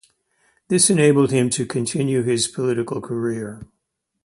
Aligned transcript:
This 0.67 0.89
enabled 0.89 1.29
him 1.29 1.51
to 1.51 1.63
continue 1.63 2.23
his 2.23 2.47
political 2.47 3.01
career. 3.01 3.67